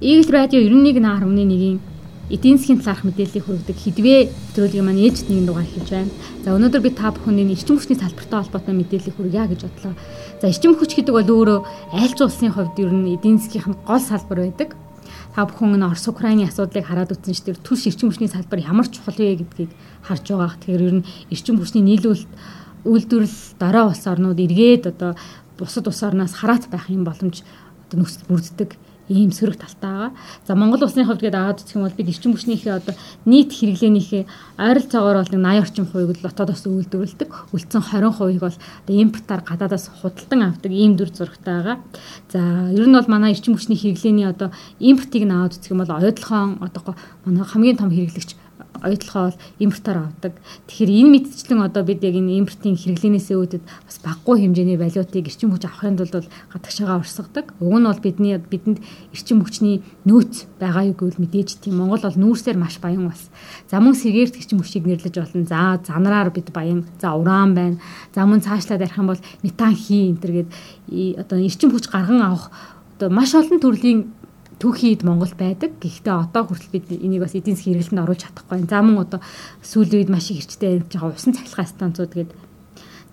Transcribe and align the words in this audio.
Eagle 0.00 0.30
Radio 0.30 0.60
91.1-ийн 0.60 1.80
эдийн 2.30 2.54
засгийн 2.54 2.78
талаарх 2.78 3.02
мэдээллийг 3.02 3.42
хүргэдэг 3.42 3.78
хідвээ 3.82 4.30
нэвтрүүлгийн 4.30 4.86
маань 4.86 5.02
ээлжид 5.02 5.26
нэгэн 5.26 5.46
дугаар 5.50 5.66
хийж 5.66 5.90
байна. 5.90 6.14
За 6.46 6.54
өнөөдөр 6.54 6.82
би 6.86 6.90
та 6.94 7.10
бүхний 7.10 7.42
эрчим 7.42 7.82
хүчний 7.82 7.98
салбартай 7.98 8.38
холбоотой 8.46 8.74
мэдээллийг 8.78 9.18
хүргье 9.18 9.42
гэж 9.50 9.60
бодлоо. 9.66 9.98
За 10.38 10.46
эрчим 10.46 10.78
хүч 10.78 11.02
гэдэг 11.02 11.14
бол 11.18 11.26
өөрөө 11.34 11.58
айлч 11.98 12.18
улсын 12.22 12.54
хувьд 12.54 12.78
ер 12.78 12.94
нь 12.94 13.10
эдийн 13.18 13.42
засгийн 13.42 13.74
гол 13.74 13.98
салбар 13.98 14.38
байдаг. 14.46 14.78
Та 15.34 15.42
бүхэн 15.50 15.82
Орос 15.82 16.06
Украины 16.06 16.46
асуудлыг 16.46 16.86
хараад 16.86 17.18
үзсэн 17.18 17.34
ч 17.34 17.42
тэр 17.42 17.58
түлш 17.58 17.90
эрчим 17.90 18.14
хүчний 18.14 18.30
салбар 18.30 18.62
ямар 18.62 18.86
чухал 18.86 19.18
вэ 19.18 19.42
гэдгийг 19.42 19.74
харж 20.06 20.30
байгаа. 20.30 20.54
Тэгэхээр 20.62 20.86
ер 20.86 20.94
нь 21.02 21.06
эрчим 21.34 21.58
хүчний 21.58 21.82
нийлүүлэлт 21.82 22.30
үйлдвэрлэл 22.86 23.58
дараа 23.58 23.90
улс 23.90 24.06
орнууд 24.06 24.38
эргээд 24.38 24.94
одоо 24.94 25.18
бусад 25.58 25.90
улс 25.90 26.06
орноос 26.06 26.38
хараат 26.38 26.70
байх 26.70 26.86
юм 26.86 27.02
боломж 27.02 27.42
одоо 27.90 28.06
нөхцөл 28.06 28.30
бүрддэг 28.30 28.78
ийм 29.08 29.32
сөрөг 29.32 29.56
талтай 29.56 29.90
байгаа. 29.90 30.12
За 30.46 30.54
Монгол 30.54 30.84
улсны 30.84 31.04
хувьд 31.04 31.24
гээд 31.24 31.36
аваад 31.36 31.60
үзэх 31.64 31.76
юм 31.76 31.84
бол 31.84 31.96
бид 31.96 32.08
эрчим 32.08 32.32
хүчнийхээ 32.36 32.78
одоо 32.78 32.94
нийт 33.24 33.50
хэрэглээнийхээ 33.52 34.22
ойролцоогоор 34.60 35.18
бол 35.24 35.32
80 35.32 35.64
орчим 35.64 35.86
хувийг 35.88 36.10
л 36.16 36.24
дотоодоос 36.24 36.64
үйлдвэрлэдэг. 36.68 37.28
Үлдсэн 37.52 37.82
20 37.82 38.16
хувийг 38.16 38.42
бол 38.44 38.56
одоо 38.56 38.94
импортаар 38.96 39.42
гадаадаас 39.44 39.86
худалдан 40.00 40.40
авдаг 40.48 40.72
ийм 40.72 40.96
дүр 40.96 41.10
зурагтай 41.12 41.54
байгаа. 41.60 41.76
За 42.32 42.40
ер 42.72 42.86
нь 42.88 42.96
бол 42.96 43.08
манай 43.08 43.32
эрчим 43.32 43.56
хүчний 43.56 43.76
хэрэглээний 43.76 44.28
одоо 44.28 44.52
импортыг 44.78 45.24
нь 45.24 45.32
аваад 45.32 45.56
үзэх 45.56 45.72
юм 45.72 45.80
бол 45.84 45.96
ойдлохоон 45.96 46.60
одоо 46.60 46.94
манай 47.24 47.44
хамгийн 47.44 47.76
том 47.80 47.90
хэрэглэгч 47.90 48.47
ойдлохоо 48.82 49.30
бол 49.30 49.38
импортоор 49.58 49.98
авдаг. 50.06 50.32
Тэгэхээр 50.66 50.90
энэ 50.90 51.10
мэдчлэн 51.18 51.60
одоо 51.66 51.82
бид 51.82 52.02
яг 52.02 52.14
энэ 52.14 52.38
импортын 52.42 52.78
хэрэглэнээс 52.78 53.28
өөдөд 53.34 53.64
бас 53.66 53.96
баггүй 54.02 54.46
хэмжээний 54.46 54.78
валютыг 54.78 55.26
эрчим 55.26 55.50
хүч 55.50 55.66
авахын 55.66 55.98
тулд 55.98 56.14
бол 56.14 56.30
гадагшаага 56.52 57.02
орсгодог. 57.02 57.46
Уг 57.58 57.74
нь 57.78 57.88
бол 57.90 58.02
бидний 58.02 58.38
бидэнд 58.38 58.78
эрчим 59.14 59.42
хүчний 59.42 59.82
нөөц 60.06 60.46
байгаа 60.62 60.90
юу 60.90 60.96
гэвэл 60.98 61.22
мэдээж 61.22 61.58
тийм 61.58 61.82
Монгол 61.82 62.02
бол 62.06 62.18
нүүрсээр 62.22 62.58
маш 62.58 62.78
баян 62.78 63.10
бас. 63.10 63.30
За 63.70 63.82
мөн 63.82 63.98
сэргээрт 63.98 64.38
эрчим 64.38 64.62
хүчийг 64.62 64.86
нэрлэж 64.86 65.14
болно. 65.18 65.46
За 65.46 65.78
занараар 65.82 66.30
бид 66.30 66.54
баян. 66.54 66.86
За 67.02 67.18
уран 67.18 67.54
байна. 67.54 67.78
За 68.14 68.26
мөн 68.26 68.42
цаашлаад 68.42 68.86
ярих 68.86 68.98
юм 68.98 69.10
бол 69.10 69.22
метан 69.42 69.74
хий 69.74 70.14
энэ 70.14 70.22
төр 70.22 70.32
гээд 70.38 70.50
одоо 71.18 71.38
эрчим 71.38 71.70
хүч 71.74 71.90
гарган 71.90 72.22
авах 72.22 72.50
одоо 72.98 73.10
маш 73.14 73.34
олон 73.34 73.62
төрлийн 73.62 74.10
түүхийд 74.58 75.06
Монгол 75.06 75.32
байдаг. 75.38 75.78
Гэхдээ 75.78 76.14
одоо 76.14 76.42
хүртэл 76.46 76.74
бид 76.74 76.90
энийг 76.90 77.22
бас 77.22 77.34
эдийн 77.38 77.54
засгийн 77.54 77.78
хэрэглэнд 77.78 78.02
оруулж 78.04 78.22
чадахгүй. 78.26 78.66
За 78.66 78.82
мөн 78.82 79.06
одоо 79.06 79.20
сүүлийн 79.62 80.02
үед 80.02 80.10
маш 80.10 80.30
их 80.30 80.42
эрчтэй 80.42 80.82
байгаа 80.82 81.14
усан 81.14 81.34
цахилгаан 81.34 81.70
станцууд 81.70 82.12
гээд 82.14 82.30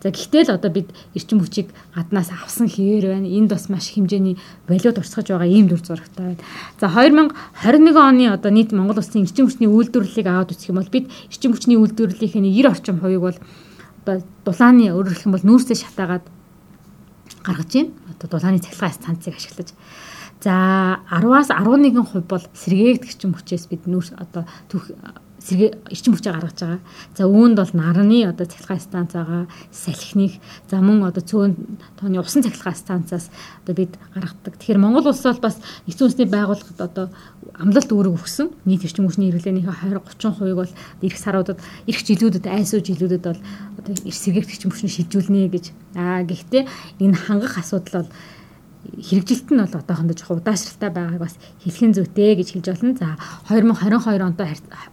За 0.06 0.12
гэхдээ 0.12 0.42
л 0.46 0.54
одоо 0.54 0.70
бид 0.70 0.92
эрчим 1.16 1.40
хүчийг 1.40 1.72
гаднаас 1.96 2.28
авсан 2.28 2.68
хэвээр 2.68 3.16
байна. 3.16 3.26
Энд 3.26 3.50
бас 3.50 3.66
маш 3.72 3.90
хэмжээний 3.90 4.36
валют 4.68 4.98
урсгаж 5.02 5.32
байгаа 5.32 5.48
ийм 5.48 5.66
дүр 5.66 5.80
зурагтай 5.80 6.36
байна. 6.36 6.42
За 6.78 6.92
2021 6.92 7.96
оны 7.96 8.28
одоо 8.28 8.50
нийт 8.52 8.70
Монгол 8.76 9.00
улсын 9.00 9.24
эрчим 9.24 9.48
хүчний 9.48 9.66
үйлдвэрлэлийг 9.66 10.28
аваад 10.28 10.52
үзэх 10.52 10.70
юм 10.70 10.78
бол 10.78 10.92
бид 10.92 11.08
эрчим 11.32 11.56
хүчний 11.56 11.80
үйлдвэрлэлийнхээ 11.80 12.38
90 12.38 12.70
орчим 12.70 12.96
хувийг 13.00 13.22
бол 13.24 13.38
одоо 14.04 14.22
дулааны 14.44 14.92
өөрөөр 14.92 15.10
хэлэх 15.16 15.26
юм 15.26 15.34
бол 15.34 15.48
нүүрсээ 15.48 15.78
шатаагаад 15.80 16.24
гаргаж 17.40 17.70
байна. 17.72 17.90
Одоо 18.12 18.28
дулааны 18.36 18.60
цахилгаан 18.60 18.94
станцыг 18.94 19.34
ашиглаж 19.34 19.72
За 20.40 21.00
10-аас 21.10 21.48
11% 21.48 22.28
бол 22.28 22.44
сэргээгт 22.52 23.04
гिचэн 23.08 23.32
хүчээс 23.32 23.66
бид 23.72 23.88
нүүр 23.88 24.16
одоо 24.20 24.44
түүх 24.68 24.92
сэргээ 25.46 25.70
эрчим 25.94 26.18
хүчээ 26.18 26.32
гаргаж 26.34 26.58
байгаа. 26.58 26.80
За 27.14 27.22
үүнд 27.30 27.56
бол 27.60 27.72
нарны 27.78 28.26
одоо 28.26 28.46
цахилгаан 28.50 28.82
станц 28.82 29.12
байгаа, 29.14 29.46
салхиных, 29.70 30.42
за 30.66 30.82
мөн 30.82 31.06
одоо 31.06 31.22
цөөн 31.22 31.52
тооны 32.00 32.18
усан 32.18 32.42
цахилгаан 32.42 32.74
станцаас 32.74 33.30
одоо 33.62 33.74
бид 33.78 33.94
гаргадаг. 34.10 34.58
Тэгэхээр 34.58 34.82
Монгол 34.82 35.06
улс 35.06 35.22
бол 35.22 35.38
бас 35.38 35.62
нэгдсэн 35.86 36.04
үндэсний 36.10 36.26
байгууллагад 36.26 36.80
одоо 36.82 37.06
амлалт 37.54 37.90
үүрэг 37.94 38.14
өгсөн. 38.18 38.50
Нийт 38.66 38.82
эрчим 38.82 39.06
хүчний 39.06 39.30
хэрэглээнийхээ 39.30 39.94
20 39.94 40.02
30% 40.18 40.58
бол 40.58 40.72
эх 41.06 41.14
саруудад, 41.14 41.58
эх 41.86 41.98
жилүүдэд, 42.02 42.50
айсуу 42.50 42.82
жилүүдэд 42.82 43.22
бол 43.22 43.40
одоо 43.78 43.92
сэргээгт 43.94 44.50
эрчим 44.50 44.70
хүчний 44.74 44.90
шилжүүлнэ 44.90 45.46
гэж. 45.46 45.70
Аа 45.94 46.26
гэхдээ 46.26 46.66
энэ 46.98 47.14
хангах 47.14 47.62
асуудал 47.62 48.02
бол 48.02 48.10
хэрэгжилт 48.94 49.48
нь 49.50 49.60
бол 49.60 49.74
одоохондоо 49.80 50.16
жоохон 50.16 50.40
удаашралтай 50.40 50.90
байгааг 50.90 51.22
бас 51.22 51.34
хэлхэн 51.62 51.92
зүйтэй 51.96 52.36
гэж 52.38 52.48
хэлж 52.54 52.66
болно. 52.70 52.94
За 52.94 53.18
2022 53.50 54.22
онтой 54.22 54.46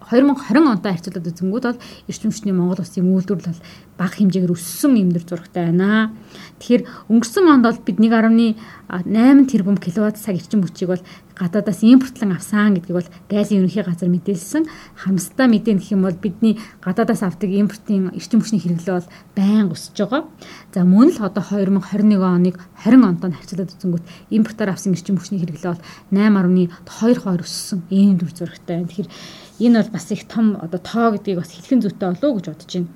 2020 0.09 0.73
онтой 0.73 0.91
харьцуулаад 0.91 1.29
үзэнгүүт 1.29 1.65
бол 1.69 1.83
эрчимчний 2.09 2.53
Монгол 2.53 2.81
улсын 2.81 3.05
үйлдвэрлэл 3.05 3.53
бол 3.53 3.63
бага 3.97 4.15
хэмжээгээр 4.17 4.55
өссөн 4.55 4.93
юм 4.97 5.09
дөр 5.13 5.25
зурагтай 5.25 5.69
байна. 5.69 6.13
Тэгэхээр 6.59 6.83
өнгөрсөн 7.13 7.45
онд 7.49 7.65
бол 7.69 7.79
бид 7.85 7.97
1.8 8.01 9.51
тэрбум 9.51 9.77
киловатт 9.77 10.17
цаг 10.17 10.37
эрчим 10.37 10.65
хүчийг 10.65 10.89
бол 10.89 11.03
гадаадаас 11.33 11.81
импортлон 11.81 12.37
авсан 12.37 12.77
гэдгийг 12.77 12.97
бол 12.97 13.09
гайлын 13.29 13.65
ерөнхий 13.65 13.83
газар 13.83 14.09
мэдээлсэн. 14.09 14.69
Хамсдаа 15.01 15.47
мэдэн 15.49 15.81
гэх 15.81 15.93
юм 15.97 16.05
бол 16.05 16.13
бидний 16.13 16.61
гадаадаас 16.85 17.25
авдаг 17.25 17.49
импортын 17.49 18.13
эрчим 18.13 18.41
хүчний 18.41 18.61
хэрэглээ 18.61 19.01
бол 19.01 19.09
байнга 19.33 19.73
өсөж 19.73 19.97
байгаа. 19.97 20.29
За 20.73 20.85
мөн 20.85 21.09
л 21.09 21.25
одоо 21.25 21.41
2021 21.41 22.21
оныг 22.21 22.61
20 22.85 23.01
онтон 23.01 23.33
харьцуулаад 23.33 23.73
үзэнгүүт 23.73 24.05
импортоор 24.29 24.69
авсан 24.69 24.93
эрчим 24.93 25.17
хүчний 25.17 25.41
хэрэглээ 25.41 25.73
бол 25.73 25.85
8.2 26.13 27.17
хоёр 27.17 27.41
өссөн. 27.41 27.81
Ийм 27.89 28.21
дүр 28.21 28.29
зурагтай 28.29 28.85
байна. 28.85 28.89
Тэгэхээр 28.93 29.09
энэ 29.65 29.77
бол 29.81 29.91
бас 29.97 30.05
их 30.13 30.27
том 30.29 30.57
одоо 30.61 30.77
тоо 30.79 31.17
гэдгийг 31.17 31.41
бас 31.41 31.49
хэлхэн 31.49 31.81
зүйтэй 31.81 32.07
болов 32.13 32.23
уу 32.29 32.37
гэж 32.37 32.45
бодож 32.53 32.71
байна. 32.77 32.91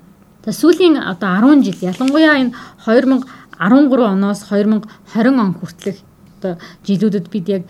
За 0.46 0.54
сүүлийн 0.54 0.96
одоо 1.02 1.58
10 1.58 1.66
жил 1.66 1.78
ялангуяа 1.90 2.38
энэ 2.38 2.54
2013 2.86 3.98
оноос 4.06 4.40
2020 4.46 5.42
он 5.42 5.52
хүртэлх 5.58 6.07
одоо 6.38 6.54
жилүүдэд 6.86 7.26
бид 7.28 7.46
яг 7.50 7.62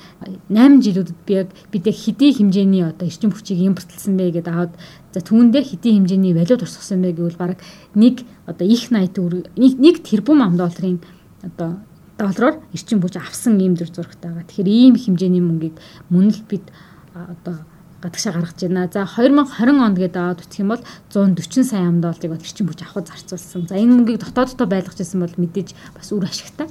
8 0.52 0.84
жилүүдэд 0.84 1.18
би 1.26 1.32
яг 1.34 1.48
бид 1.72 1.88
яг 1.88 1.96
хэдий 1.96 2.30
хэмжээний 2.36 2.84
одоо 2.84 3.08
эрчим 3.08 3.32
хүчийг 3.32 3.64
импортлсон 3.64 4.20
бэ 4.20 4.38
гэдээ 4.38 4.52
аваад 4.52 4.76
за 5.16 5.20
түүндээ 5.24 5.64
хэдий 5.64 5.92
хэмжээний 5.96 6.36
валют 6.36 6.62
урсгасан 6.62 7.00
бэ 7.02 7.16
гэвэл 7.16 7.40
баг 7.40 7.58
нэг 7.96 8.28
одоо 8.44 8.66
их 8.68 8.92
80 8.92 9.16
төгрөг 9.16 9.44
нэг 9.56 9.96
тэрбум 10.04 10.44
ам 10.44 10.60
долларын 10.60 11.00
одоо 11.42 11.80
доллараар 12.18 12.60
эрчим 12.74 13.00
хүч 13.00 13.16
авсан 13.16 13.56
ийм 13.62 13.76
зур 13.78 13.88
зурагтай 13.88 14.30
байгаа. 14.30 14.48
Тэгэхээр 14.50 14.68
ийм 14.68 14.94
хэмжээний 14.98 15.40
мөнгийг 15.40 15.76
мөн 16.10 16.34
л 16.34 16.42
бид 16.50 16.66
одоо 17.14 17.62
гадагшаа 18.02 18.32
гаргаж 18.32 18.60
байна. 18.62 18.88
За 18.92 19.06
2020 19.06 19.82
онд 19.82 19.98
гэдэг 19.98 20.20
аваад 20.22 20.42
үтсэх 20.42 20.62
юм 20.62 20.70
бол 20.70 20.82
140 21.10 21.64
сая 21.66 21.88
ам 21.88 22.00
долларыг 22.00 22.30
бол 22.30 22.46
эрчим 22.46 22.68
хүч 22.70 22.80
авахд 22.82 23.10
зарцуулсан. 23.10 23.66
За 23.66 23.74
энэ 23.74 23.94
мөнгийг 23.94 24.22
дотооддоо 24.22 24.66
байлгаж 24.70 24.98
ирсэн 25.02 25.20
бол 25.20 25.34
мэдээж 25.34 25.74
бас 25.96 26.12
үр 26.14 26.24
ашигтай. 26.24 26.70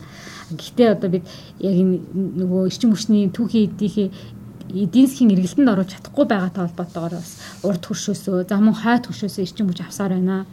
Гэхдээ 0.55 0.95
одоо 0.95 1.09
бид 1.11 1.25
яг 1.59 1.75
энэ 1.75 1.99
нөгөө 2.15 2.71
эрчим 2.71 2.95
хүчний 2.95 3.27
түүхийн 3.27 3.75
эдийнхээ 3.75 4.09
эдийн 4.67 5.07
засгийн 5.07 5.31
эргэлтэнд 5.31 5.71
оруулж 5.71 5.91
чадахгүй 5.95 6.25
байгаатай 6.27 6.67
холбоотойгоор 6.67 7.15
бас 7.15 7.31
урд 7.63 7.83
хөршөөсөө 7.87 8.47
за 8.51 8.59
мөн 8.59 8.75
хойд 8.75 9.07
хөршөөсөө 9.07 9.43
эрчим 9.47 9.67
хүч 9.71 9.79
авсаар 9.83 10.11
байна. 10.19 10.43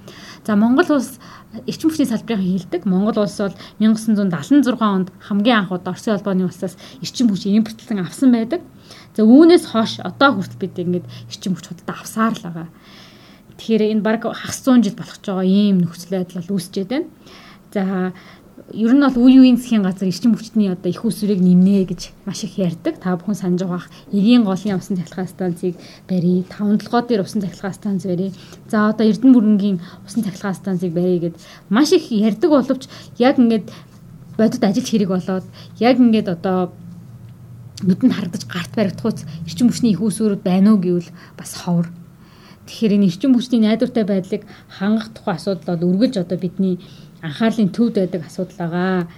За 0.47 0.55
Монгол 0.55 0.87
улс 0.95 1.19
эрчим 1.67 1.91
хүчний 1.91 2.07
салбарын 2.07 2.47
хилдэг. 2.47 2.87
Монгол 2.87 3.27
улс 3.27 3.39
бол 3.43 3.55
1976 3.83 4.79
онд 4.79 5.11
хамгийн 5.19 5.67
анх 5.67 5.75
удаа 5.75 5.95
Оросын 5.95 6.15
холбооны 6.15 6.47
улсаас 6.47 6.79
эрчим 7.03 7.27
хүч 7.31 7.51
импортлон 7.51 8.07
авсан 8.07 8.31
байдаг. 8.31 8.63
За 9.15 9.23
үүнээс 9.23 9.65
хойш 9.71 10.03
одоо 10.03 10.35
хүртэл 10.35 10.59
бид 10.59 10.75
ингээд 10.75 11.07
эрчим 11.31 11.55
хүч 11.55 11.67
худалдаа 11.71 11.97
авсаар 12.03 12.35
л 12.35 12.43
байгаа. 12.43 12.69
Тэгэхээр 13.59 13.83
энэ 13.95 14.03
баг 14.03 14.27
хагас 14.27 14.59
100 14.67 14.83
жил 14.83 14.99
болох 14.99 15.19
ч 15.23 15.27
байгаа 15.31 15.47
ийм 15.47 15.77
нөхцөл 15.79 16.19
байдал 16.19 16.39
бол 16.43 16.59
үүсчээд 16.59 16.91
байна. 16.91 17.07
За 17.71 18.11
ер 18.75 18.93
нь 18.95 19.03
бол 19.07 19.19
үе 19.23 19.39
үеийн 19.39 19.59
засгийн 19.59 19.87
газар 19.87 20.11
эрчим 20.11 20.35
хүчний 20.35 20.71
одоо 20.71 20.91
их 20.91 21.05
усрыг 21.07 21.39
нэмнэ 21.39 21.87
гэж 21.87 22.11
маш 22.27 22.43
их 22.43 22.59
ярьдаг. 22.59 22.99
Та 22.99 23.15
бүхэн 23.15 23.39
санаж 23.39 23.63
байгаах 23.63 23.87
эгийн 24.11 24.43
голын 24.43 24.79
усан 24.79 24.99
цахилгаан 24.99 25.31
станцыг 25.31 25.75
барья, 26.09 26.43
таван 26.51 26.79
толгой 26.79 27.03
дээр 27.07 27.23
усан 27.23 27.43
цахилгаан 27.43 27.75
станц 27.75 28.03
барья. 28.07 28.33
За 28.67 28.91
одоо 28.91 29.07
Эрдэнэ 29.07 29.35
бүрэнгийн 29.35 29.79
усан 30.07 30.23
цахилгаан 30.25 30.59
станцыг 30.59 30.91
барья 30.91 31.31
гэд 31.31 31.37
маш 31.69 31.93
их 31.93 32.11
ярьдаг 32.11 32.51
боловч 32.51 32.89
яг 33.19 33.39
ингээд 33.39 33.71
бодит 34.39 34.65
ажил 34.65 34.87
хэрэг 34.87 35.11
болоод 35.11 35.45
яг 35.79 35.97
ингээд 35.99 36.29
одоо 36.31 36.73
нүдэнд 37.85 38.15
харагдаж 38.17 38.45
гарт 38.49 38.73
баригдахуйц 38.75 39.25
эрчим 39.47 39.69
хүчний 39.69 39.93
их 39.93 40.01
усүрүүд 40.01 40.43
байна 40.43 40.73
уу 40.73 40.81
гэвэл 40.81 41.11
бас 41.39 41.53
ховор. 41.55 41.89
Тэгэхээр 42.67 42.97
энэ 42.97 43.09
эрчим 43.13 43.33
хүчний 43.37 43.61
найдвартай 43.61 44.05
байдлыг 44.09 44.43
хангах 44.73 45.13
тухай 45.13 45.37
асуудал 45.37 45.77
бол 45.77 45.89
үргэлж 45.93 46.17
одоо 46.25 46.39
бидний 46.41 46.81
анхаарлын 47.21 47.69
төвд 47.77 47.95
байдаг 48.01 48.23
асуудал 48.25 48.57
байгаа. 48.57 49.09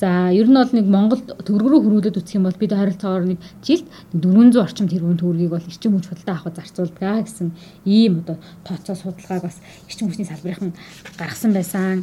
За 0.00 0.32
ер 0.32 0.48
нь 0.50 0.58
бол 0.58 0.72
нэг 0.74 0.86
Монгол 0.90 1.20
төгрөг 1.22 1.70
рүү 1.70 1.80
хөрвүүлээд 1.86 2.18
үсэх 2.18 2.34
юм 2.34 2.48
бол 2.50 2.58
бид 2.58 2.72
ойролцоогоор 2.74 3.24
нэг 3.30 3.38
жилд 3.62 3.86
400 4.10 4.58
орчим 4.58 4.88
тэрбум 4.90 5.14
төгрөгийг 5.14 5.54
бол 5.54 5.68
эрчим 5.70 5.94
хүч 5.94 6.10
худалдаа 6.10 6.34
авах 6.42 6.56
зарцуулдаг 6.58 7.24
гэсэн 7.30 7.48
ийм 7.86 8.26
одоо 8.26 8.36
тооцоо 8.66 8.96
судалгааг 8.98 9.46
бас 9.46 9.62
эрчим 9.86 10.10
хүчний 10.10 10.26
салбарынхан 10.26 10.74
гаргасан 11.14 11.52
байсан. 11.54 12.02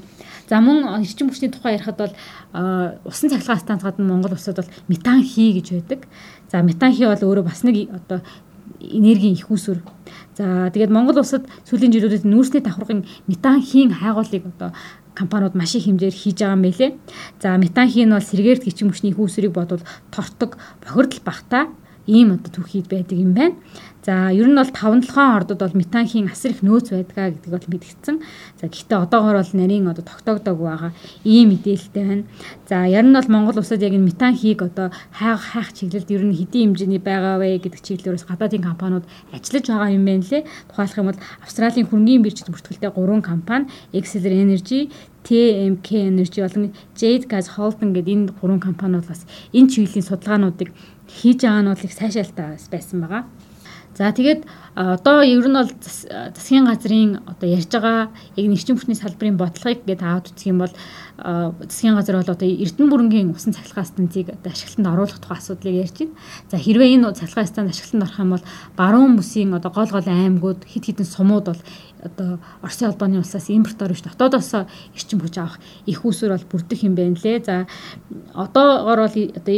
За 0.52 0.60
мөн 0.60 0.84
эрчим 1.00 1.30
хүчний 1.32 1.48
тухай 1.48 1.80
ярихад 1.80 1.96
бол 1.96 2.12
усан 3.08 3.32
цахилгаан 3.32 3.60
станц 3.64 3.84
гадна 3.88 4.04
Монгол 4.04 4.36
улсад 4.36 4.60
бол 4.60 4.68
метан 4.92 5.24
хий 5.24 5.56
гэж 5.56 5.72
байдаг. 5.72 6.04
За 6.52 6.60
метан 6.60 6.92
хий 6.92 7.08
бол 7.08 7.16
өөрөө 7.16 7.48
бас 7.48 7.64
нэг 7.64 7.88
одоо 7.88 8.20
энергийн 8.84 9.40
их 9.40 9.48
усүр. 9.48 9.80
За 10.36 10.68
тэгээд 10.76 10.92
Монгол 10.92 11.24
улсад 11.24 11.48
сүүлийн 11.64 11.96
жилүүдэд 11.96 12.28
нүүрсний 12.28 12.60
давхаргын 12.68 13.08
метан 13.32 13.64
хийн 13.64 13.96
хайгуулыг 13.96 14.44
одоо 14.52 14.76
компаниуд 15.16 15.56
маш 15.56 15.72
их 15.80 15.88
хэмжээр 15.88 16.12
хийж 16.12 16.44
байгаа 16.44 16.60
юм 16.60 16.68
билэ. 16.68 17.00
За 17.40 17.56
метан 17.56 17.88
хийн 17.88 18.12
бол 18.12 18.20
сэргээрт 18.20 18.68
гिचэн 18.68 18.92
мөчний 18.92 19.16
хүүсрийг 19.16 19.56
бодвол 19.56 19.88
тортог 20.12 20.60
бохирдол 20.84 21.24
багтаа 21.24 21.72
ийм 22.08 22.34
одоо 22.34 22.50
түүхийд 22.50 22.88
байдаг 22.90 23.18
юм 23.18 23.34
байна. 23.34 23.56
За 24.02 24.34
ер 24.34 24.50
нь 24.50 24.58
бол 24.58 24.66
5 24.66 25.06
7 25.14 25.38
ордод 25.38 25.60
бол 25.62 25.78
метанхийн 25.78 26.26
асар 26.26 26.58
их 26.58 26.66
нөөц 26.66 26.90
байдгаа 26.90 27.38
гэдэг 27.38 27.52
бол 27.54 27.68
мэдгдсэн. 27.70 28.18
За 28.58 28.66
гэхдээ 28.66 28.98
одоогоор 28.98 29.38
бол 29.38 29.54
нарийн 29.54 29.86
одоо 29.86 30.02
тогтоогдог 30.02 30.58
байгаа 30.58 30.92
ийм 31.22 31.54
мэдээлэлтэй 31.54 32.06
байна. 32.10 32.26
За 32.66 32.82
яр 32.90 33.06
нь 33.06 33.14
бол 33.14 33.30
Монгол 33.30 33.62
улсад 33.62 33.86
яг 33.86 33.94
энэ 33.94 34.10
метанхийг 34.10 34.66
одоо 34.66 34.90
хайх 35.14 35.54
хайх 35.54 35.70
чиглэлд 35.78 36.10
ер 36.10 36.24
нь 36.26 36.34
хэдийн 36.34 36.74
хэмжээний 36.74 36.98
байгаа 36.98 37.38
вэ 37.38 37.62
гэдэг 37.62 37.82
чиглэлээрээс 37.86 38.26
гадаадын 38.26 38.66
компаниуд 38.66 39.06
ажиллаж 39.30 39.66
байгаа 39.70 39.94
юм 39.94 40.06
байна 40.10 40.26
лээ. 40.26 40.50
Тухайлх 40.74 40.98
юм 40.98 41.08
бол 41.14 41.22
Австралийн 41.46 41.86
хөрөнгөний 41.86 42.20
биржид 42.26 42.50
бүртгэлтэй 42.50 42.90
3 42.90 43.22
компани 43.22 43.70
Exceler 43.94 44.34
Energy, 44.34 44.90
TMK 45.22 46.10
Energy 46.10 46.42
болон 46.42 46.74
Jade 46.98 47.30
Gas 47.30 47.54
Holding 47.54 47.94
гэдэг 47.94 48.14
энэ 48.18 48.34
гурван 48.42 48.60
компаниуд 48.60 49.06
бас 49.06 49.30
энэ 49.54 49.70
чиглэлийн 49.70 50.10
судалгаануудыг 50.10 50.74
хийж 51.20 51.40
байгаа 51.44 51.62
нь 51.62 51.70
бол 51.72 51.86
их 51.86 51.94
сайшаалтай 51.94 52.58
байсан 52.72 52.98
байгаа. 53.04 53.24
За 53.94 54.12
тэгээд 54.16 54.48
одоо 54.76 55.20
ер 55.20 55.44
нь 55.44 55.58
бол 55.60 55.68
засгийн 55.84 56.64
газрын 56.64 57.20
одоо 57.28 57.48
ярьж 57.50 57.68
байгаа 57.76 58.08
яг 58.40 58.46
нэгчин 58.48 58.80
хүчний 58.80 58.96
салбарын 58.96 59.36
бодлогыг 59.36 59.84
гээд 59.84 60.00
аваад 60.00 60.32
үзэх 60.32 60.48
юм 60.48 60.64
бол 60.64 60.74
засгийн 61.68 62.00
газар 62.00 62.24
бол 62.24 62.32
одоо 62.32 62.48
Эрдэнэ 62.48 62.88
бүрэнгийн 62.88 63.36
усан 63.36 63.52
цахилгаан 63.52 63.92
станцыг 63.92 64.32
одоо 64.32 64.48
ашиглалтанд 64.48 64.88
оруулах 64.88 65.20
тухай 65.20 65.38
асуудлыг 65.44 65.76
ярьж 65.76 65.98
байна. 66.00 66.16
За 66.48 66.56
хэрвээ 66.56 66.96
энэ 66.96 67.12
цахилгаан 67.20 67.52
станц 67.52 67.70
ашиглалтанд 67.76 68.06
орох 68.08 68.20
юм 68.24 68.32
бол 68.32 68.46
баруун 68.80 69.14
бүсийн 69.20 69.52
одоо 69.60 69.72
гол 69.76 69.92
гол 69.92 70.08
аймагуд 70.08 70.64
хит 70.64 70.88
хитэн 70.88 71.06
сумууд 71.06 71.46
бол 71.52 71.62
одоо 72.00 72.40
Оросын 72.64 72.96
холбооны 72.96 73.20
улсаас 73.20 73.52
импортоор 73.52 73.92
биш 73.92 74.08
дотоодоос 74.08 74.72
эрчим 74.96 75.20
хүч 75.20 75.36
авах 75.36 75.60
их 75.86 76.00
усүр 76.08 76.32
бол 76.32 76.48
бүрдэх 76.48 76.88
юм 76.88 76.96
байна 76.96 77.20
лээ. 77.20 77.44
За 77.44 77.68
одоогоор 78.34 79.04
бол 79.04 79.16
одоо 79.36 79.56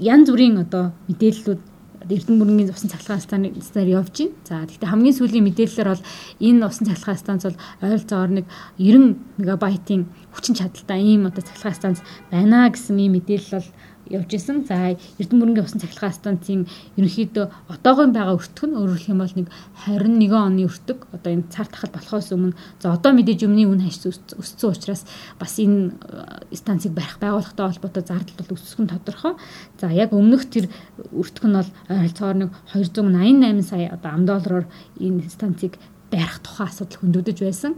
янз 0.00 0.26
бүрийн 0.32 0.64
одоо 0.64 0.96
мэдээллүүд 1.12 1.73
Эрдэнэ 2.10 2.38
бүрэнгийн 2.40 2.70
усан 2.74 2.90
цахилгаан 2.92 3.20
станцаар 3.24 3.88
явж 3.88 4.16
байна. 4.18 4.36
За 4.44 4.64
гэхдээ 4.68 4.90
хамгийн 4.90 5.16
сүүлийн 5.16 5.46
мэдээлэлээр 5.48 5.90
бол 5.92 6.04
энэ 6.40 6.66
усан 6.66 6.86
цахилгаан 6.88 7.20
станц 7.20 7.42
бол 7.48 7.58
ойролцоогоор 7.80 8.32
нэг 8.36 8.46
90 8.76 9.16
мегабайтын 9.40 10.02
хүчин 10.36 10.54
чадалтай 10.54 11.00
ийм 11.00 11.26
одоо 11.26 11.42
цахилгаан 11.44 11.78
станц 11.78 11.98
байна 12.28 12.68
гэсэн 12.68 12.98
ийм 13.00 13.16
мэдээлэл 13.16 13.56
бол 13.56 13.68
явж 14.10 14.30
исэн. 14.36 14.64
За 14.68 14.96
Эрдэнэ 15.18 15.38
мөрөнгийн 15.40 15.64
усан 15.64 15.80
цахилгаан 15.80 16.12
станцын 16.12 16.66
ерөнхийдөө 16.96 17.46
одоогийн 17.72 18.12
байгаа 18.12 18.36
өртөг 18.36 18.66
нь 18.68 18.76
өөрөөр 18.76 19.02
хэлбэл 19.04 19.38
нэг 19.40 19.48
21 19.88 20.32
оны 20.34 20.62
өртөг. 20.68 20.98
Одоо 21.12 21.30
энэ 21.32 21.48
цар 21.48 21.68
тахал 21.68 21.92
болохоос 21.94 22.28
өмнө 22.32 22.56
за 22.80 22.92
одоо 22.92 23.12
мэдээж 23.16 23.40
өмнө 23.48 23.64
үн 23.70 23.84
хашиж 23.84 24.12
өссөн 24.36 24.70
учраас 24.70 25.02
бас 25.40 25.54
энэ 25.56 25.96
э, 25.96 26.56
станцыг 26.56 26.92
барих 26.92 27.16
байгууллагатай 27.20 27.64
холбоотой 27.64 28.04
зардал 28.04 28.36
бол 28.44 28.56
өсөх 28.56 28.80
нь 28.84 28.90
тодорхой. 28.92 29.34
За 29.80 29.88
яг 29.88 30.12
өмнөх 30.12 30.48
тэр 30.52 30.68
өртөг 31.12 31.44
нь 31.48 31.56
бол 31.56 31.70
ойролцоогоор 31.88 32.38
нэг 32.44 32.50
288 32.72 33.62
сая 33.64 33.88
одоо 33.94 34.10
ам 34.12 34.24
доллараар 34.28 34.66
энэ 35.00 35.30
станцыг 35.32 35.80
барих 36.10 36.38
тухай 36.44 36.68
асуудал 36.68 37.00
хөндөгдөж 37.00 37.38
байсан. 37.40 37.74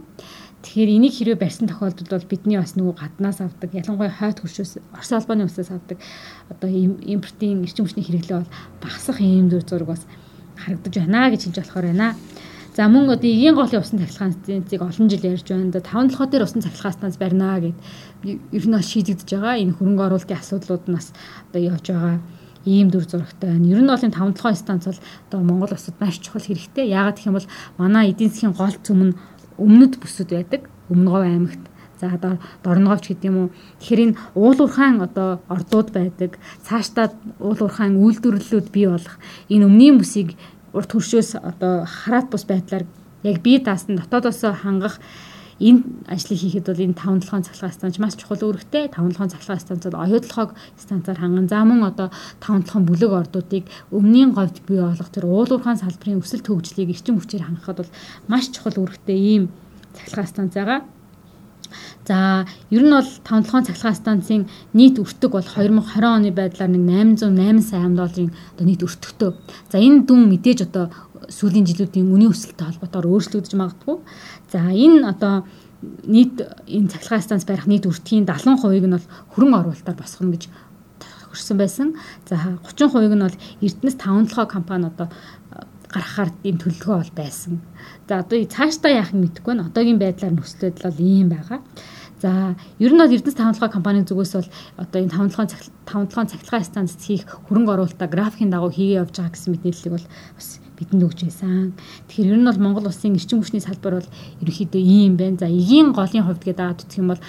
Тэгэхээр 0.67 0.99
энийг 0.99 1.15
хэрвээ 1.15 1.39
барьсан 1.39 1.71
тохиолдолд 1.71 2.11
бол 2.11 2.27
бидний 2.27 2.59
бас 2.59 2.75
нөгөө 2.75 2.99
гаднаас 2.99 3.39
авдаг 3.39 3.71
ялангуяа 3.71 4.11
хойд 4.11 4.43
хөршөөс 4.43 4.83
Орос 4.99 5.11
албаны 5.15 5.47
усаас 5.47 5.71
авдаг 5.71 5.95
одоо 6.51 6.67
импортын 6.67 7.63
эрчим 7.63 7.87
хүчний 7.87 8.03
хэрэглээ 8.03 8.43
бол 8.43 8.51
багасах 8.83 9.23
юм 9.23 9.47
зүй 9.47 9.63
зураг 9.63 9.95
бас 9.95 10.03
харагдаж 10.59 10.91
байна 10.99 11.31
гэж 11.31 11.47
хэлж 11.47 11.57
болохоор 11.63 11.87
байна. 11.87 12.19
За 12.75 12.91
мөн 12.91 13.07
одоо 13.07 13.31
эгийн 13.31 13.55
голын 13.55 13.79
усан 13.79 14.03
цахилгаан 14.03 14.35
станцыг 14.35 14.81
олон 14.83 15.07
жил 15.07 15.23
ярьж 15.23 15.47
байна. 15.47 15.71
5 15.71 16.11
толгой 16.11 16.27
дээр 16.27 16.43
усан 16.43 16.61
цахилгаан 16.61 16.93
станц 16.99 17.15
барина 17.15 17.63
гэд 17.63 17.79
ер 18.27 18.65
нь 18.67 18.75
шийдэгдэж 18.75 19.29
байгаа. 19.39 19.55
Энэ 19.63 19.71
хөрөнгө 19.79 20.03
оруулалтын 20.03 20.35
асуудлууд 20.35 20.83
нь 20.91 20.97
бас 20.99 21.15
одоо 21.47 21.61
явж 21.63 21.85
байгаа 21.95 22.19
ийм 22.67 22.91
дүр 22.91 23.07
зурагтай 23.07 23.55
байна. 23.55 23.71
Ер 23.71 23.79
нь 23.79 23.87
бол 23.87 24.03
энэ 24.03 24.19
5 24.19 24.35
толгой 24.35 24.59
станц 24.59 24.83
бол 24.83 24.99
одоо 25.31 25.39
Монгол 25.47 25.71
улсад 25.71 25.95
маш 26.03 26.19
чухал 26.19 26.43
хэрэгтэй. 26.43 26.91
Яагаад 26.91 27.17
гэх 27.17 27.27
юм 27.31 27.39
бол 27.39 27.47
манай 27.79 28.11
эдийн 28.11 28.29
засгийн 28.29 28.51
гол 28.51 28.75
цөм 28.83 28.99
нь 29.09 29.17
өмнөд 29.57 29.99
бүсэд 30.01 30.29
байдаг. 30.31 30.61
Өмнөгов 30.89 31.23
аймагт 31.25 31.63
За 31.97 32.13
Дорноговч 32.63 33.09
гэдэг 33.09 33.25
юм 33.25 33.37
уу. 33.37 33.49
Тэгэхээр 33.81 34.03
энэ 34.05 34.17
уулуурхаан 34.37 35.01
одоо 35.01 35.41
ордууд 35.49 35.89
байдаг. 35.89 36.37
Цаашдаа 36.61 37.09
уулуурхаан 37.41 37.97
үйлдвэрлэлүүд 37.97 38.67
бий 38.69 38.85
болох 38.85 39.17
энэ 39.49 39.65
өмнгийн 39.65 39.97
бүсийг 39.97 40.37
урт 40.77 40.93
хөршөөс 40.93 41.41
одоо 41.41 41.89
хараат 41.89 42.29
бус 42.29 42.45
байдлаар 42.45 42.85
яг 43.25 43.41
бие 43.41 43.57
даасан 43.65 43.97
дотоодоос 43.97 44.45
хангах 44.61 45.01
энэ 45.59 45.81
ажлыг 46.05 46.37
хийхэд 46.37 46.69
бол 46.69 46.85
энэ 46.85 46.97
5 46.97 47.25
толгойн 47.25 47.45
цахилгаан 47.45 47.73
станц 47.73 47.97
маш 47.97 48.13
чухал 48.17 48.45
үүрэгтэй. 48.45 48.93
5 48.93 49.17
толгойн 49.17 49.33
цахилгаан 49.33 49.63
станцууд 49.65 49.95
оюутлогоо 49.97 50.53
станцаар 50.77 51.17
ханган 51.17 51.47
за 51.49 51.65
мөн 51.65 51.81
одоо 51.89 52.09
5 52.41 52.67
толгойн 52.69 52.85
бүлэг 52.85 53.11
ордуудыг 53.11 53.65
өмнгийн 53.89 54.31
говьд 54.37 54.57
бий 54.69 54.81
болох 54.81 55.09
тэр 55.09 55.25
уулуурхаан 55.25 55.81
салбарын 55.81 56.21
өсөлт 56.21 56.45
хөгжлийг 56.45 56.93
эрчим 56.93 57.17
хүчээр 57.17 57.47
хангахад 57.49 57.77
бол 57.81 57.91
маш 58.29 58.53
чухал 58.53 58.77
үүрэгтэй 58.77 59.17
ийм 59.17 59.43
цахилгаан 59.97 60.29
станц 60.29 60.53
байгаа. 60.53 60.96
За 62.07 62.45
ер 62.69 62.83
нь 62.83 62.93
бол 62.93 63.03
5 63.03 63.23
толгойн 63.25 63.67
цахилгаан 63.67 63.95
станцын 63.95 64.47
нийт 64.73 64.99
өртөг 64.99 65.31
бол 65.35 65.43
2020 65.43 66.03
оны 66.03 66.31
байдлаар 66.31 66.71
нэг 66.71 66.83
808 67.19 67.61
сая 67.61 67.87
долларын 67.89 68.31
одоо 68.55 68.65
нийт 68.65 68.83
өртөгтэй. 68.83 69.31
За 69.71 69.77
энэ 69.77 70.07
дүн 70.07 70.31
мэдээж 70.31 70.67
одоо 70.67 70.91
сүүлийн 71.27 71.67
жилүүдийн 71.67 72.07
үнийн 72.07 72.31
өсөлттэй 72.31 72.67
холбоотойгоор 72.67 73.11
өөрчлөгдөж 73.11 73.53
магадгүй. 73.59 73.97
За 74.51 74.59
энэ 74.71 75.03
одоо 75.03 75.43
нийт 76.07 76.41
энэ 76.65 76.91
цахилгаан 76.91 77.25
станц 77.25 77.43
барих 77.45 77.67
нийт 77.67 77.85
өртгийн 77.85 78.25
70%-ийг 78.25 78.85
нь 78.87 78.95
бол 78.95 79.07
хөрөнгө 79.35 79.59
оруулалтаар 79.61 79.97
босгоно 79.99 80.33
гэж 80.33 80.49
тохирсон 81.01 81.57
байсан. 81.57 81.87
За 82.25 82.57
30%-ийг 82.63 83.13
нь 83.13 83.25
бол 83.25 83.37
Эрдэнэс 83.61 83.97
5 83.99 84.47
компани 84.47 84.87
одоо 84.87 85.11
гаргахаар 85.91 86.31
ийм 86.43 86.57
төлөвлөгөө 86.59 86.97
бол 86.97 87.13
байсан. 87.15 87.61
За 88.07 88.19
одоо 88.19 88.37
цаашдаа 88.43 88.91
яах 88.91 89.11
нь 89.13 89.23
мэдэхгүй 89.23 89.55
байна. 89.55 89.69
Одоогийн 89.69 89.99
байдлаар 89.99 90.33
нөхцөл 90.35 90.67
байдал 90.67 90.91
бол 90.91 90.99
ийм 90.99 91.27
байгаа. 91.31 91.59
За 92.21 92.55
ер 92.79 92.91
нь 92.91 92.97
бол 92.97 93.13
Эрдэнэс 93.13 93.37
5 93.37 93.69
компанийн 93.69 94.09
зүгээс 94.09 94.33
бол 94.33 94.49
одоо 94.81 94.99
энэ 95.05 95.13
5 95.13 95.37
5 95.85 96.33
цахилгаан 96.33 96.65
станц 96.65 96.97
хийх 96.97 97.29
хөрөнгө 97.45 97.73
оруулалтаа 97.77 98.09
графикийн 98.09 98.49
дагуу 98.49 98.73
хийгээ 98.73 98.99
явж 99.05 99.13
байгаа 99.21 99.33
гэсэн 99.37 99.53
мэдээллийг 99.53 99.93
бол 99.93 100.07
бас 100.33 100.47
бидэнд 100.77 101.05
өгч 101.05 101.19
байсан. 101.29 101.77
Тэгэхээр 102.09 102.33
ер 102.33 102.39
нь 102.41 102.49
бол 102.49 102.63
Монгол 102.63 102.89
улсын 102.89 103.13
эрчим 103.13 103.45
хүчний 103.45 103.61
салбар 103.61 104.01
бол 104.01 104.09
ерөөхдөө 104.41 104.81
ийм 104.81 105.13
байна. 105.13 105.37
За 105.37 105.45
эгийн 105.45 105.93
голын 105.93 106.25
хувьд 106.25 106.41
гэдэг 106.41 106.63
аваад 106.65 106.81
үзэх 106.81 107.01
юм 107.01 107.09
бол 107.13 107.21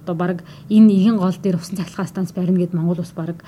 одоо 0.00 0.14
баг 0.16 0.38
энэ 0.72 0.88
эгийн 0.88 1.16
гол 1.20 1.36
дээр 1.36 1.60
усан 1.60 1.76
цахилгаан 1.76 2.08
станц 2.08 2.32
барина 2.32 2.64
гэд 2.64 2.72
Монгол 2.72 3.04
улс 3.04 3.12
баг 3.12 3.44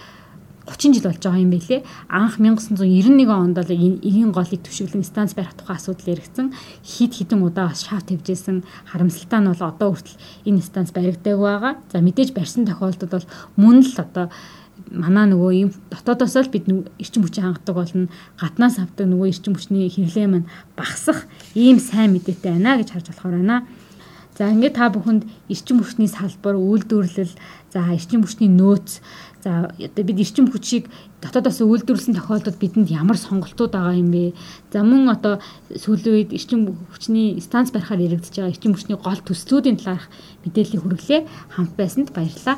30 0.66 0.95
жил 0.95 1.11
болж 1.11 1.19
байгаа 1.19 1.42
юм 1.42 1.50
байлээ. 1.50 1.83
Анх 2.09 2.38
1991 2.38 3.26
онд 3.28 3.59
л 3.59 3.73
эгийн 3.75 4.31
голыг 4.31 4.62
төшөглөн 4.62 5.02
станц 5.02 5.35
барих 5.35 5.54
тухай 5.59 5.76
асуудал 5.76 6.14
яригдсан. 6.14 6.54
Хид 6.87 7.12
хідэн 7.19 7.42
удаа 7.42 7.75
бас 7.75 7.83
шафт 7.83 8.14
хэвжсэн. 8.14 8.62
Харамсалтай 8.87 9.40
нь 9.42 9.50
бол 9.50 9.62
одоо 9.62 9.88
хүртэл 9.90 10.23
энэ 10.47 10.62
станц 10.62 10.95
баригдаагүй 10.95 11.42
байгаа. 11.42 11.75
За 11.90 11.99
мэдээж 11.99 12.31
барьсан 12.31 12.66
тохиолдолд 12.66 13.11
бол 13.11 13.26
мөн 13.59 13.83
л 13.83 13.99
одоо 13.99 14.31
манай 14.90 15.26
нөгөө 15.31 15.52
ийм 15.57 15.71
дотоодоос 15.90 16.37
л 16.37 16.52
бид 16.52 16.66
эрчим 16.99 17.23
хүчийг 17.23 17.45
хангадаг 17.45 17.75
болно. 17.75 18.09
Гаднаас 18.38 18.78
авдаг 18.78 19.07
нөгөө 19.09 19.28
эрчим 19.31 19.54
хүчний 19.54 19.90
хэвлээ 19.90 20.26
маань 20.28 20.50
багасах 20.76 21.26
ийм 21.54 21.78
сайн 21.78 22.12
мэдээтэй 22.14 22.54
байна 22.54 22.78
гэж 22.78 22.88
харж 22.92 23.07
болохоор 23.11 23.37
байна. 23.40 23.66
За 24.33 24.49
ингээд 24.49 24.81
та 24.81 24.89
бүхэнд 24.89 25.29
эрчим 25.53 25.85
хүчний 25.85 26.09
салбар, 26.09 26.57
үйлдвэрлэл, 26.57 27.37
за 27.69 27.81
эрчим 27.93 28.25
хүчний 28.25 28.49
нөөц, 28.49 29.05
за 29.45 29.69
одоо 29.77 30.03
бид 30.09 30.25
эрчим 30.25 30.49
хүчийг 30.49 30.89
дотоодоос 31.21 31.61
үйлдвэрлэсэн 31.61 32.17
тохиолдолд 32.17 32.57
бидэнд 32.57 32.89
ямар 32.89 33.21
сонголтууд 33.21 33.77
байгаа 33.77 34.01
юм 34.01 34.09
бэ? 34.09 34.33
За 34.73 34.81
мөн 34.81 35.12
одоо 35.12 35.45
сүүлийн 35.69 36.17
үед 36.17 36.31
эрчим 36.33 36.73
хүчний 36.97 37.37
станц 37.45 37.77
барихаар 37.77 38.01
яригдж 38.09 38.33
байгаа 38.33 38.57
эрчим 38.57 38.73
хүчний 38.73 38.97
гол 38.97 39.21
төслүүдийн 39.21 39.77
талаарх 39.77 40.09
мэдээллийг 40.49 40.81
хүргэлээ. 40.81 41.21
Хамт 41.53 41.77
байсанд 41.77 42.17
баярлалаа. 42.17 42.57